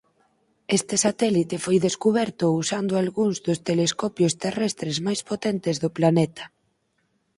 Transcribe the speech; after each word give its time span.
Este 0.77 0.95
satélite 1.05 1.55
foi 1.65 1.77
descuberto 1.87 2.45
usando 2.61 2.93
algúns 2.95 3.35
dos 3.45 3.59
telescopios 3.69 4.33
terrestres 4.43 4.95
máis 5.05 5.21
potentes 5.29 5.75
do 5.83 5.89
planeta. 5.97 6.43